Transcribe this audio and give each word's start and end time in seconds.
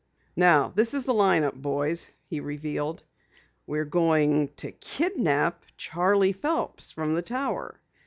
"Now 0.35 0.69
this 0.69 0.95
is 0.95 1.05
the 1.05 1.13
line 1.13 1.43
up, 1.43 1.53
boys," 1.53 2.09
he 2.25 2.39
revealed. 2.39 3.03
"We're 3.67 3.85
going 3.85 4.47
to 4.55 4.71
kidnap 4.71 5.63
Charley 5.77 6.31
Phelps 6.33 6.91
from 6.91 7.13
the 7.13 7.21
Tower. 7.21 7.79